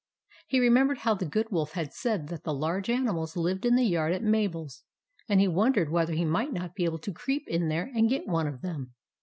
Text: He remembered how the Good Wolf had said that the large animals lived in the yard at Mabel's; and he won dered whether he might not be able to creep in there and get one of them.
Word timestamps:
He 0.47 0.59
remembered 0.59 0.97
how 0.97 1.13
the 1.13 1.27
Good 1.27 1.51
Wolf 1.51 1.73
had 1.73 1.93
said 1.93 2.29
that 2.29 2.43
the 2.43 2.55
large 2.55 2.89
animals 2.89 3.37
lived 3.37 3.67
in 3.67 3.75
the 3.75 3.85
yard 3.85 4.13
at 4.13 4.23
Mabel's; 4.23 4.81
and 5.29 5.39
he 5.39 5.47
won 5.47 5.73
dered 5.73 5.91
whether 5.91 6.13
he 6.13 6.25
might 6.25 6.51
not 6.51 6.73
be 6.73 6.85
able 6.85 6.97
to 6.97 7.13
creep 7.13 7.43
in 7.47 7.67
there 7.67 7.91
and 7.93 8.09
get 8.09 8.25
one 8.25 8.47
of 8.47 8.61
them. 8.61 8.95